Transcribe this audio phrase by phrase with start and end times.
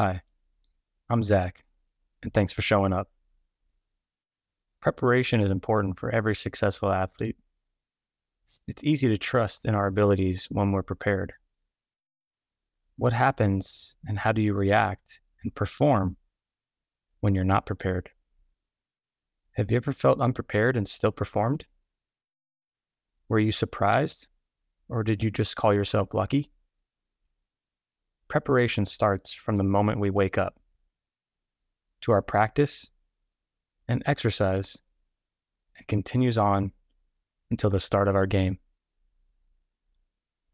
[0.00, 0.22] Hi,
[1.10, 1.64] I'm Zach,
[2.22, 3.08] and thanks for showing up.
[4.80, 7.34] Preparation is important for every successful athlete.
[8.68, 11.32] It's easy to trust in our abilities when we're prepared.
[12.96, 16.16] What happens and how do you react and perform
[17.18, 18.10] when you're not prepared?
[19.56, 21.64] Have you ever felt unprepared and still performed?
[23.28, 24.28] Were you surprised
[24.88, 26.52] or did you just call yourself lucky?
[28.28, 30.60] Preparation starts from the moment we wake up
[32.02, 32.90] to our practice
[33.88, 34.76] and exercise
[35.76, 36.72] and continues on
[37.50, 38.58] until the start of our game.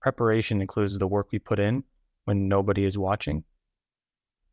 [0.00, 1.82] Preparation includes the work we put in
[2.26, 3.42] when nobody is watching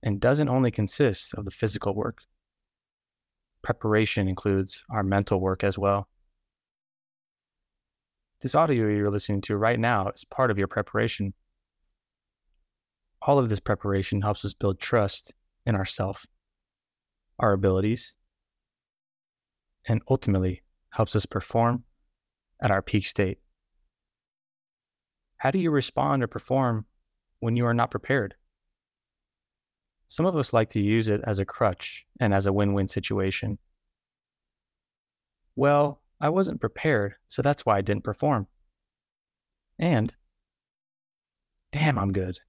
[0.02, 2.24] and doesn't only consist of the physical work.
[3.62, 6.08] Preparation includes our mental work as well.
[8.42, 11.36] This audio you're listening to right now is part of your preparation
[13.22, 15.34] all of this preparation helps us build trust
[15.66, 16.26] in ourself,
[17.40, 18.16] our abilities,
[19.88, 21.84] and ultimately helps us perform
[22.62, 23.40] at our peak state.
[25.38, 26.86] How do you respond or perform
[27.40, 28.36] when you are not prepared?
[30.08, 32.88] Some of us like to use it as a crutch and as a win win
[32.88, 33.58] situation.
[35.56, 38.48] Well, I wasn't prepared, so that's why I didn't perform.
[39.80, 40.14] And,
[41.72, 42.40] damn, I'm good.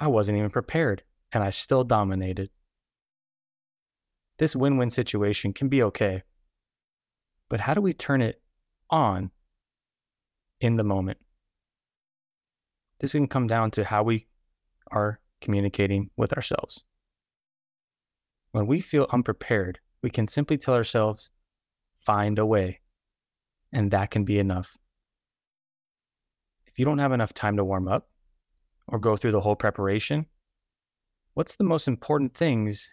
[0.00, 2.48] I wasn't even prepared, and I still dominated.
[4.38, 6.22] This win win situation can be okay,
[7.50, 8.40] but how do we turn it
[8.88, 9.30] on
[10.58, 11.18] in the moment?
[13.00, 14.26] This can come down to how we
[14.90, 16.84] are communicating with ourselves.
[18.52, 21.30] When we feel unprepared, we can simply tell ourselves,
[22.00, 22.80] find a way,
[23.72, 24.78] and that can be enough.
[26.66, 28.09] If you don't have enough time to warm up,
[28.90, 30.26] or go through the whole preparation,
[31.34, 32.90] what's the most important things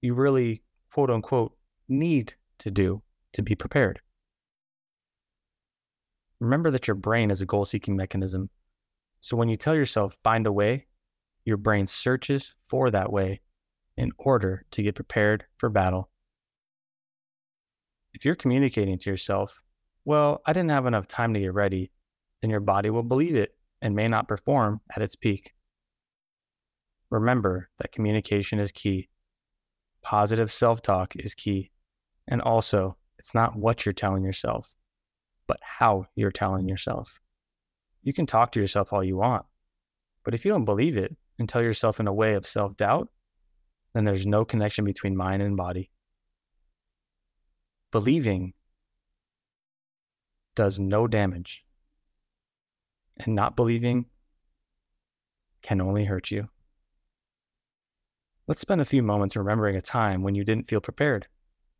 [0.00, 1.56] you really, quote unquote,
[1.88, 4.00] need to do to be prepared?
[6.40, 8.48] Remember that your brain is a goal seeking mechanism.
[9.20, 10.86] So when you tell yourself, find a way,
[11.44, 13.40] your brain searches for that way
[13.96, 16.10] in order to get prepared for battle.
[18.12, 19.62] If you're communicating to yourself,
[20.04, 21.90] well, I didn't have enough time to get ready,
[22.40, 25.52] then your body will believe it and may not perform at its peak.
[27.10, 29.10] Remember that communication is key.
[30.02, 31.70] Positive self talk is key.
[32.26, 34.74] And also, it's not what you're telling yourself,
[35.46, 37.20] but how you're telling yourself.
[38.02, 39.44] You can talk to yourself all you want,
[40.24, 43.10] but if you don't believe it and tell yourself in a way of self doubt,
[43.92, 45.90] then there's no connection between mind and body.
[47.92, 48.54] Believing
[50.54, 51.64] does no damage
[53.18, 54.06] and not believing
[55.62, 56.48] can only hurt you.
[58.46, 61.26] Let's spend a few moments remembering a time when you didn't feel prepared.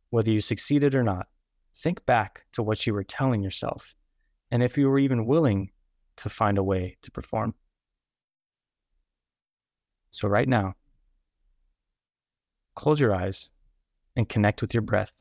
[0.09, 1.27] Whether you succeeded or not,
[1.75, 3.93] think back to what you were telling yourself
[4.49, 5.71] and if you were even willing
[6.17, 7.53] to find a way to perform.
[10.11, 10.75] So, right now,
[12.75, 13.49] close your eyes
[14.15, 15.11] and connect with your breath.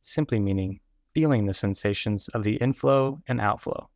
[0.00, 0.80] Simply meaning
[1.14, 3.88] feeling the sensations of the inflow and outflow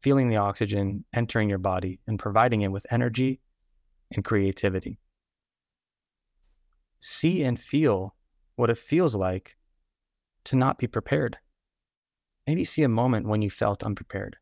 [0.00, 3.40] feeling the oxygen entering your body and providing it with energy
[4.12, 4.98] and creativity.
[6.98, 8.14] See and feel
[8.56, 9.56] what it feels like
[10.44, 11.38] to not be prepared.
[12.46, 14.36] Maybe see a moment when you felt unprepared.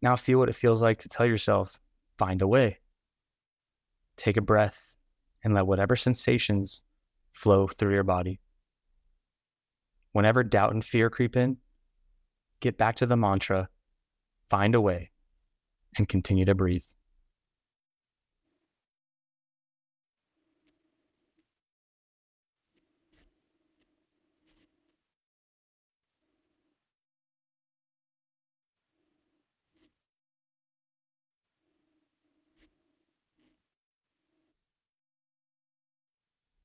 [0.00, 1.78] Now feel what it feels like to tell yourself,
[2.18, 2.78] find a way.
[4.16, 4.96] Take a breath
[5.44, 6.82] and let whatever sensations
[7.32, 8.40] flow through your body.
[10.12, 11.56] Whenever doubt and fear creep in,
[12.60, 13.68] get back to the mantra
[14.52, 15.10] find a way,
[15.96, 16.84] and continue to breathe.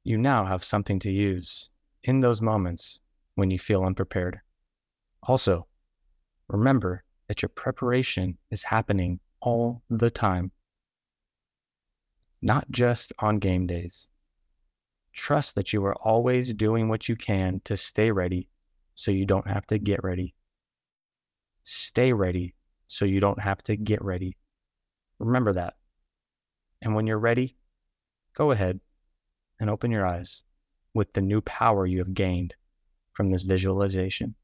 [0.04, 1.70] You now have something to use
[2.04, 3.00] in those moments
[3.36, 4.42] when you feel unprepared.
[5.24, 5.68] Also,
[6.50, 10.52] remember that your preparation is happening all the time,
[12.42, 14.08] not just on game days.
[15.14, 18.50] Trust that you are always doing what you can to stay ready
[18.96, 20.36] so you don't have to get ready.
[21.64, 22.54] Stay ready
[22.88, 24.38] so you don't have to get ready.
[25.20, 25.76] Remember that.
[26.82, 27.58] And when you're ready,
[28.36, 28.80] go ahead
[29.60, 30.44] and open your eyes
[30.94, 32.54] with the new power you have gained
[33.14, 34.36] from this visualization.